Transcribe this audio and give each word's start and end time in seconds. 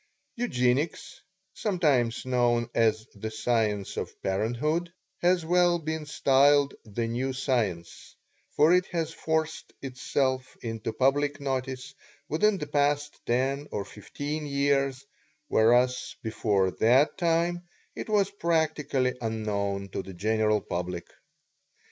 Eugenics, 0.35 1.21
sometimes 1.53 2.25
known 2.25 2.67
as 2.73 3.05
the 3.13 3.29
Science 3.29 3.97
of 3.97 4.19
Parenthood, 4.23 4.91
has 5.21 5.45
well 5.45 5.77
been 5.77 6.07
styled 6.07 6.73
"the 6.83 7.05
New 7.05 7.33
Science," 7.33 8.15
for 8.55 8.73
it 8.73 8.87
has 8.87 9.13
forced 9.13 9.73
itself 9.79 10.57
into 10.63 10.91
public 10.91 11.39
notice 11.39 11.93
within 12.27 12.57
the 12.57 12.65
past 12.65 13.23
ten 13.27 13.67
or 13.71 13.85
fifteen 13.85 14.47
years, 14.47 15.05
whereas 15.49 16.15
before 16.23 16.71
that 16.79 17.15
time 17.15 17.67
it 17.95 18.09
was 18.09 18.31
practically 18.31 19.13
unknown 19.21 19.87
to 19.89 20.01
the 20.01 20.15
general 20.15 20.61
public. 20.61 21.05